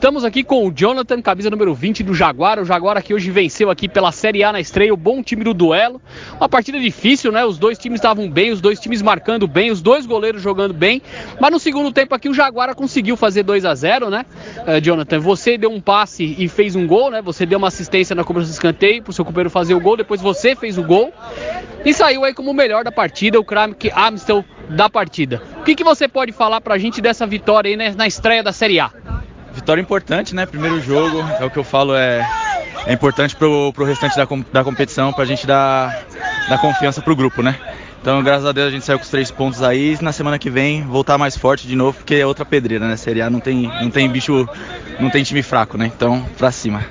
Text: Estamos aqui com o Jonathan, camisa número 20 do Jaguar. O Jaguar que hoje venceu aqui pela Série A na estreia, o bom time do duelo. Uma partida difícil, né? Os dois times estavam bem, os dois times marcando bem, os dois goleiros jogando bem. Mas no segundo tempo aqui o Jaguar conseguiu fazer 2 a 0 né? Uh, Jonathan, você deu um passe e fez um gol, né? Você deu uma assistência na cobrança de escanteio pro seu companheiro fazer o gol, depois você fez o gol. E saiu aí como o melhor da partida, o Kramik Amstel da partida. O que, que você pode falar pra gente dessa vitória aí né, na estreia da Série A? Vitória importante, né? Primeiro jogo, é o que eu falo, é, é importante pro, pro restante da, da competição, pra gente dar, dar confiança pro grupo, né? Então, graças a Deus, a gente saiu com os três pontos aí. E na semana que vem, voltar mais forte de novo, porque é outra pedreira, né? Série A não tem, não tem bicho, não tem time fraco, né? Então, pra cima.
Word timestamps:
Estamos 0.00 0.24
aqui 0.24 0.42
com 0.42 0.66
o 0.66 0.72
Jonathan, 0.74 1.20
camisa 1.20 1.50
número 1.50 1.74
20 1.74 2.02
do 2.02 2.14
Jaguar. 2.14 2.58
O 2.58 2.64
Jaguar 2.64 3.02
que 3.02 3.12
hoje 3.12 3.30
venceu 3.30 3.68
aqui 3.68 3.86
pela 3.86 4.10
Série 4.10 4.42
A 4.42 4.50
na 4.50 4.58
estreia, 4.58 4.94
o 4.94 4.96
bom 4.96 5.22
time 5.22 5.44
do 5.44 5.52
duelo. 5.52 6.00
Uma 6.38 6.48
partida 6.48 6.80
difícil, 6.80 7.30
né? 7.30 7.44
Os 7.44 7.58
dois 7.58 7.76
times 7.76 7.98
estavam 7.98 8.26
bem, 8.30 8.50
os 8.50 8.62
dois 8.62 8.80
times 8.80 9.02
marcando 9.02 9.46
bem, 9.46 9.70
os 9.70 9.82
dois 9.82 10.06
goleiros 10.06 10.40
jogando 10.40 10.72
bem. 10.72 11.02
Mas 11.38 11.50
no 11.50 11.60
segundo 11.60 11.92
tempo 11.92 12.14
aqui 12.14 12.30
o 12.30 12.32
Jaguar 12.32 12.74
conseguiu 12.74 13.14
fazer 13.14 13.42
2 13.42 13.66
a 13.66 13.74
0 13.74 14.08
né? 14.08 14.24
Uh, 14.66 14.80
Jonathan, 14.80 15.20
você 15.20 15.58
deu 15.58 15.70
um 15.70 15.82
passe 15.82 16.34
e 16.38 16.48
fez 16.48 16.74
um 16.74 16.86
gol, 16.86 17.10
né? 17.10 17.20
Você 17.20 17.44
deu 17.44 17.58
uma 17.58 17.68
assistência 17.68 18.16
na 18.16 18.24
cobrança 18.24 18.48
de 18.48 18.54
escanteio 18.54 19.02
pro 19.02 19.12
seu 19.12 19.22
companheiro 19.22 19.50
fazer 19.50 19.74
o 19.74 19.80
gol, 19.80 19.98
depois 19.98 20.22
você 20.22 20.56
fez 20.56 20.78
o 20.78 20.82
gol. 20.82 21.12
E 21.84 21.92
saiu 21.92 22.24
aí 22.24 22.32
como 22.32 22.52
o 22.52 22.54
melhor 22.54 22.84
da 22.84 22.90
partida, 22.90 23.38
o 23.38 23.44
Kramik 23.44 23.90
Amstel 23.94 24.46
da 24.66 24.88
partida. 24.88 25.42
O 25.58 25.62
que, 25.62 25.74
que 25.74 25.84
você 25.84 26.08
pode 26.08 26.32
falar 26.32 26.62
pra 26.62 26.78
gente 26.78 27.02
dessa 27.02 27.26
vitória 27.26 27.68
aí 27.68 27.76
né, 27.76 27.94
na 27.94 28.06
estreia 28.06 28.42
da 28.42 28.50
Série 28.50 28.80
A? 28.80 29.09
Vitória 29.60 29.82
importante, 29.82 30.34
né? 30.34 30.46
Primeiro 30.46 30.80
jogo, 30.80 31.22
é 31.38 31.44
o 31.44 31.50
que 31.50 31.58
eu 31.58 31.62
falo, 31.62 31.94
é, 31.94 32.26
é 32.86 32.94
importante 32.94 33.36
pro, 33.36 33.70
pro 33.74 33.84
restante 33.84 34.16
da, 34.16 34.26
da 34.50 34.64
competição, 34.64 35.12
pra 35.12 35.26
gente 35.26 35.46
dar, 35.46 36.06
dar 36.48 36.56
confiança 36.56 37.02
pro 37.02 37.14
grupo, 37.14 37.42
né? 37.42 37.54
Então, 38.00 38.22
graças 38.22 38.46
a 38.46 38.52
Deus, 38.52 38.68
a 38.68 38.70
gente 38.70 38.86
saiu 38.86 38.98
com 38.98 39.04
os 39.04 39.10
três 39.10 39.30
pontos 39.30 39.62
aí. 39.62 39.98
E 40.00 40.02
na 40.02 40.12
semana 40.12 40.38
que 40.38 40.48
vem, 40.48 40.82
voltar 40.82 41.18
mais 41.18 41.36
forte 41.36 41.68
de 41.68 41.76
novo, 41.76 41.98
porque 41.98 42.14
é 42.14 42.26
outra 42.26 42.46
pedreira, 42.46 42.88
né? 42.88 42.96
Série 42.96 43.20
A 43.20 43.28
não 43.28 43.38
tem, 43.38 43.70
não 43.82 43.90
tem 43.90 44.08
bicho, 44.08 44.48
não 44.98 45.10
tem 45.10 45.22
time 45.22 45.42
fraco, 45.42 45.76
né? 45.76 45.92
Então, 45.94 46.24
pra 46.38 46.50
cima. 46.50 46.82